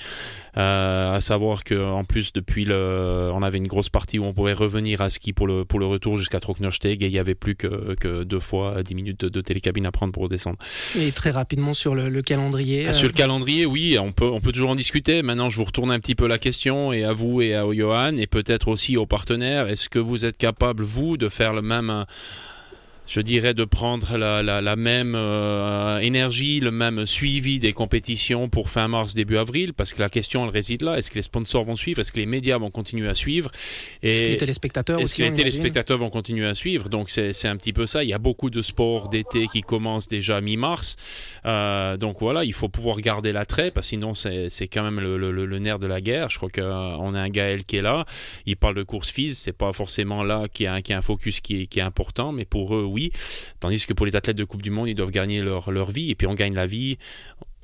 Euh, 0.57 1.17
à 1.17 1.21
savoir 1.21 1.65
que 1.65 1.75
en 1.75 2.05
plus 2.05 2.33
depuis 2.33 2.65
le, 2.65 3.31
on 3.33 3.43
avait 3.43 3.59
une 3.59 3.67
grosse 3.67 3.89
partie 3.89 4.19
où 4.19 4.25
on 4.25 4.35
pouvait 4.35 4.53
revenir 4.53 5.01
à 5.01 5.11
ski 5.11 5.33
pour 5.33 5.47
le, 5.47 5.65
pour 5.65 5.81
le 5.81 5.87
retour 5.87 6.19
jusqu'à 6.19 6.41
Trocknersteg 6.41 7.03
et 7.03 7.07
il 7.07 7.13
y 7.13 7.19
avait 7.19 7.35
plus 7.35 7.57
que, 7.57 7.95
que 7.95 8.25
deux 8.25 8.41
fois 8.41 8.83
10 8.83 8.95
minutes 8.95 9.21
de, 9.21 9.29
de 9.29 9.41
télécabine 9.41 9.87
à 9.87 9.93
prendre 9.93 10.13
pour 10.13 10.29
descendre. 10.29 10.59
Et 10.97 11.11
très 11.13 11.31
rapidement 11.31 11.75
sur 11.75 11.95
le, 11.95 12.09
le 12.09 12.23
calendrier. 12.23 12.87
Ah, 12.89 12.93
sur 12.93 13.09
le 13.09 13.13
calendrier, 13.13 13.32
oui, 13.41 13.97
on 13.99 14.13
peut, 14.13 14.29
on 14.29 14.41
peut 14.41 14.53
toujours 14.53 14.71
en 14.71 14.75
discuter. 14.75 15.23
Maintenant, 15.23 15.51
je 15.51 15.59
vous 15.59 15.65
retourne 15.65 15.91
un 15.91 16.01
petit 16.01 16.15
peu 16.15 16.27
la 16.27 16.39
question 16.39 16.93
et 16.93 17.05
à 17.05 17.13
vous 17.13 17.41
et 17.41 17.55
à 17.55 17.65
Johan 17.73 18.17
et 18.17 18.27
peut-être 18.27 18.69
aussi 18.69 18.97
aux 18.97 19.07
partenaires. 19.07 19.69
Est-ce 19.69 19.89
que 19.89 19.99
vous 19.99 20.25
êtes 20.25 20.37
capable, 20.37 20.83
vous, 20.83 21.17
de 21.17 21.29
faire 21.29 21.53
le 21.53 21.63
même 21.63 22.05
je 23.07 23.21
dirais 23.21 23.55
de 23.55 23.65
prendre 23.65 24.17
la, 24.17 24.43
la, 24.43 24.61
la 24.61 24.77
même 24.77 25.15
euh, 25.17 25.99
énergie, 25.99 26.61
le 26.61 26.71
même 26.71 27.05
suivi 27.07 27.59
des 27.59 27.73
compétitions 27.73 28.49
pour 28.49 28.69
fin 28.69 28.89
mars, 28.89 29.15
début 29.15 29.37
avril, 29.37 29.75
parce 29.75 29.93
que 29.93 30.01
la 30.01 30.09
question 30.09 30.45
elle 30.45 30.51
réside 30.51 30.83
là. 30.83 30.97
Est-ce 30.97 31.11
que 31.11 31.17
les 31.17 31.23
sponsors 31.23 31.65
vont 31.65 31.77
suivre? 31.77 32.01
Est-ce 32.01 32.13
que 32.13 32.21
les 32.21 32.27
médias 32.27 32.59
vont 32.59 32.71
continuer 32.71 33.09
à 33.09 33.15
suivre? 33.15 33.51
Est-ce 34.03 34.23
que 34.23 34.29
les 34.29 34.37
téléspectateurs 34.37 34.99
Est-ce 34.99 35.05
aussi 35.05 35.23
que 35.23 35.29
les 35.29 35.35
téléspectateurs 35.35 35.99
vont 35.99 36.11
continuer 36.11 36.47
à 36.47 36.55
suivre? 36.55 36.89
Donc 36.89 37.11
c'est 37.11 37.49
un 37.49 37.57
petit 37.57 37.73
peu 37.73 37.87
ça. 37.87 38.05
Il 38.05 38.11
y 38.11 38.15
a 38.15 38.19
beaucoup 38.19 38.51
de 38.51 38.63
sports 38.63 39.09
d'été 39.09 39.47
qui 39.49 39.63
commencent 39.63 40.09
déjà 40.09 40.41
mi-mars. 40.41 40.97
Euh, 41.45 41.97
donc 41.97 42.21
voilà, 42.21 42.45
il 42.45 42.53
faut 42.53 42.69
pouvoir 42.69 42.97
garder 42.99 43.33
l'attrait, 43.33 43.71
parce 43.71 43.87
que 43.87 43.91
sinon 43.91 44.15
c'est 44.15 44.69
quand 44.69 44.83
même 44.83 45.01
le, 45.01 45.17
le, 45.17 45.31
le, 45.33 45.59
nerf 45.59 45.79
de 45.79 45.87
la 45.87 46.01
guerre. 46.01 46.31
Je 46.31 46.37
crois 46.37 46.51
qu'on 46.51 47.15
a 47.15 47.21
un 47.21 47.29
Gaël 47.29 47.65
qui 47.65 47.77
est 47.77 47.83
là. 47.83 48.05
Il 48.47 48.57
parle 48.57 48.77
de 48.77 48.83
course 48.83 49.11
FIS. 49.11 49.35
C'est 49.35 49.53
pas 49.53 49.73
forcément 49.73 50.23
là 50.23 50.47
qu'il 50.53 50.65
y, 50.67 50.91
y, 50.91 50.93
a 50.93 50.99
un 50.99 51.03
focus 51.03 51.41
qui 51.41 51.63
est, 51.63 51.67
qui 51.67 51.81
est 51.81 51.83
important, 51.83 52.33
mais 52.33 52.45
pour 52.45 52.75
eux, 52.75 52.85
oui. 52.93 53.13
Tandis 53.61 53.87
que 53.87 53.93
pour 53.93 54.07
les 54.07 54.17
athlètes 54.17 54.37
de 54.37 54.45
Coupe 54.45 54.63
du 54.63 54.71
Monde, 54.71 54.89
ils 54.89 54.95
doivent 54.95 55.11
gagner 55.11 55.43
leur, 55.43 55.71
leur 55.71 55.91
vie. 55.91 56.11
Et 56.11 56.15
puis 56.15 56.27
on 56.27 56.35
gagne 56.35 56.55
la 56.55 56.67
vie 56.67 56.99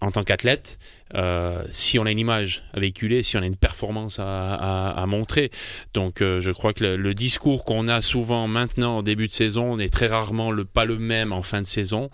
en 0.00 0.10
tant 0.10 0.22
qu'athlète, 0.22 0.78
euh, 1.14 1.62
si 1.70 1.98
on 1.98 2.06
a 2.06 2.10
une 2.10 2.18
image 2.18 2.62
à 2.72 2.80
véhiculer, 2.80 3.22
si 3.22 3.36
on 3.36 3.42
a 3.42 3.46
une 3.46 3.56
performance 3.56 4.18
à, 4.18 5.04
montrer. 5.06 5.50
Donc 5.94 6.20
euh, 6.20 6.40
je 6.40 6.50
crois 6.50 6.72
que 6.72 6.84
le, 6.84 7.14
discours 7.14 7.64
qu'on 7.64 7.88
a 7.88 8.00
souvent 8.00 8.46
maintenant 8.46 8.98
en 8.98 9.02
début 9.02 9.26
de 9.26 9.32
saison 9.32 9.76
n'est 9.76 9.88
très 9.88 10.06
rarement 10.06 10.50
le, 10.50 10.64
pas 10.64 10.84
le 10.84 10.98
même 10.98 11.32
en 11.32 11.42
fin 11.42 11.62
de 11.62 11.66
saison. 11.66 12.10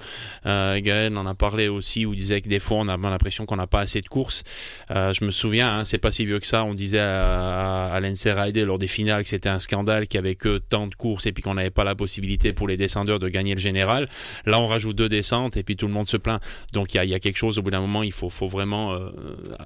Euh, 0.47 0.81
Gaël 0.81 1.17
en 1.17 1.27
a 1.27 1.35
parlé 1.35 1.69
aussi, 1.69 2.07
où 2.07 2.15
il 2.15 2.17
disait 2.17 2.41
que 2.41 2.49
des 2.49 2.61
fois 2.61 2.79
on 2.79 2.89
a 2.89 2.97
l'impression 2.97 3.47
qu'on 3.47 3.57
n'a 3.57 3.67
pas 3.67 3.81
assez 3.81 4.01
de 4.01 4.07
courses. 4.07 4.45
Euh, 4.91 5.13
je 5.13 5.25
me 5.25 5.31
souviens, 5.31 5.79
hein, 5.79 5.85
c'est 5.85 5.99
pas 5.99 6.13
si 6.13 6.25
vieux 6.25 6.39
que 6.39 6.47
ça, 6.47 6.65
on 6.65 6.75
disait 6.75 7.01
à, 7.01 7.93
à, 7.93 7.97
à 7.97 8.51
lors 8.65 8.79
des 8.79 8.89
finales 8.89 9.23
que 9.23 9.29
c'était 9.29 9.49
un 9.49 9.59
scandale 9.59 10.07
qu'il 10.07 10.21
n'y 10.21 10.27
avait 10.27 10.37
que 10.37 10.59
tant 10.59 10.87
de 10.87 10.95
courses 10.95 11.27
et 11.27 11.33
puis 11.33 11.43
qu'on 11.43 11.55
n'avait 11.55 11.71
pas 11.71 11.85
la 11.85 11.95
possibilité 11.95 12.53
pour 12.53 12.69
les 12.69 12.77
descendeurs 12.77 13.19
de 13.19 13.29
gagner 13.29 13.55
le 13.55 13.61
général. 13.61 14.07
Là 14.47 14.61
on 14.61 14.67
rajoute 14.67 14.97
deux 14.97 15.09
descentes 15.09 15.57
et 15.57 15.63
puis 15.63 15.77
tout 15.77 15.87
le 15.87 15.93
monde 15.93 16.09
se 16.09 16.17
plaint. 16.17 16.41
Donc 16.73 16.95
il 16.95 16.99
y 16.99 17.01
a, 17.01 17.05
y 17.05 17.21
quelque 17.21 17.37
chose 17.37 17.59
au 17.59 17.63
bout 17.63 17.71
d'un 17.71 17.81
moment, 17.81 18.03
il 18.03 18.13
faut 18.13 18.29
vraiment 18.47 18.84
euh, 18.93 19.11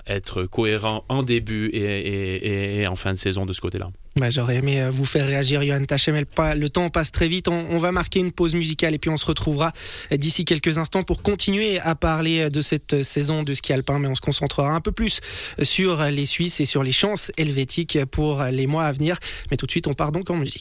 être 0.06 0.44
cohérent 0.44 1.04
en 1.08 1.22
début 1.22 1.70
et, 1.72 2.86
en 2.86 2.96
fin 2.96 3.12
de 3.12 3.18
saison 3.18 3.46
de 3.46 3.52
ce 3.52 3.60
côté-là. 3.60 3.90
Bah, 4.16 4.30
J'aurais 4.30 4.56
aimé 4.56 4.88
vous 4.90 5.04
faire 5.04 5.26
réagir, 5.26 5.62
Johan 5.62 5.84
Tachem. 5.84 6.16
Le 6.16 6.68
temps 6.68 6.88
passe 6.88 7.12
très 7.12 7.28
vite. 7.28 7.48
On, 7.48 7.66
on, 7.70 7.78
va 7.78 7.92
marquer 7.92 8.18
une 8.20 8.32
pause 8.32 8.54
musicale 8.54 8.94
et 8.94 8.98
puis 8.98 9.10
on 9.10 9.16
se 9.16 9.26
retrouvera 9.26 9.72
d'ici 10.10 10.44
quelques 10.44 10.78
instants 10.78 11.02
pour 11.02 11.22
continuer 11.22 11.78
à 11.80 11.94
parler 11.94 12.50
de 12.50 12.62
cette 12.62 13.02
saison 13.04 13.42
de 13.44 13.54
ski 13.54 13.72
alpin. 13.72 13.98
Mais 13.98 14.08
on 14.08 14.16
se 14.16 14.20
concentrera 14.20 14.72
un 14.72 14.80
peu 14.80 14.92
plus 14.92 15.20
sur 15.62 16.02
les 16.04 16.26
Suisses 16.26 16.60
et 16.60 16.64
sur 16.64 16.82
les 16.82 16.92
chances 16.92 17.30
helvétiques 17.36 18.04
pour 18.06 18.42
les 18.44 18.66
mois 18.66 18.84
à 18.84 18.92
venir. 18.92 19.18
Mais 19.50 19.56
tout 19.56 19.66
de 19.66 19.70
suite, 19.70 19.86
on 19.86 19.94
part 19.94 20.10
donc 20.10 20.30
en 20.30 20.36
musique. 20.36 20.56